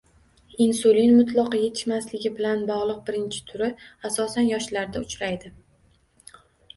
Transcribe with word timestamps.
Insulin 0.63 1.11
mutlaqo 1.17 1.57
yetishmasligi 1.63 2.31
bilan 2.39 2.63
bog‘liq 2.69 3.03
birinchi 3.09 3.41
turi 3.51 3.67
asosan 4.09 4.49
yoshlarda 4.53 5.03
uchraydi 5.05 5.53